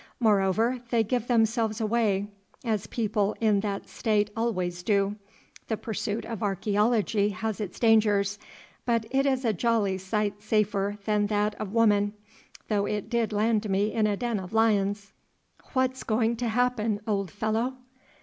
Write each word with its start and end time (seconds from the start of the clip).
Moreover, 0.19 0.79
they 0.89 1.03
give 1.03 1.27
themselves 1.27 1.79
away, 1.79 2.25
as 2.65 2.87
people 2.87 3.35
in 3.39 3.59
that 3.59 3.87
state 3.87 4.31
always 4.35 4.81
do. 4.81 5.15
The 5.67 5.77
pursuit 5.77 6.25
of 6.25 6.39
archæology 6.39 7.31
has 7.31 7.61
its 7.61 7.77
dangers, 7.79 8.39
but 8.83 9.05
it 9.11 9.27
is 9.27 9.45
a 9.45 9.53
jolly 9.53 9.99
sight 9.99 10.41
safer 10.41 10.97
than 11.05 11.27
that 11.27 11.53
of 11.61 11.71
woman, 11.71 12.13
though 12.67 12.87
it 12.87 13.11
did 13.11 13.31
land 13.31 13.69
me 13.69 13.93
in 13.93 14.07
a 14.07 14.17
den 14.17 14.39
of 14.39 14.53
lions. 14.53 15.13
What's 15.73 16.01
going 16.01 16.35
to 16.37 16.47
happen, 16.49 17.01
old 17.05 17.29
fellow?" 17.29 17.75